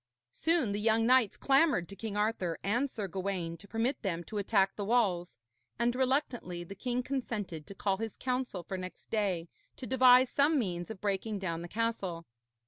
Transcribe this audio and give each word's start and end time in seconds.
Soon 0.31 0.71
the 0.71 0.79
young 0.81 1.05
knights 1.05 1.37
clamoured 1.37 1.87
to 1.87 1.95
King 1.95 2.17
Arthur 2.17 2.57
and 2.63 2.89
Sir 2.89 3.07
Gawaine 3.07 3.55
to 3.57 3.67
permit 3.67 4.01
them 4.01 4.23
to 4.23 4.39
attack 4.39 4.75
the 4.75 4.83
walls, 4.83 5.37
and 5.77 5.93
reluctantly 5.95 6.63
the 6.63 6.73
king 6.73 7.03
consented 7.03 7.67
to 7.67 7.75
call 7.75 7.97
his 7.97 8.17
council 8.17 8.63
for 8.63 8.79
next 8.79 9.11
day 9.11 9.47
to 9.75 9.85
devise 9.85 10.31
some 10.31 10.57
means 10.57 10.89
of 10.89 11.01
breaking 11.01 11.37
down 11.37 11.61
the 11.61 11.67
castle. 11.67 12.25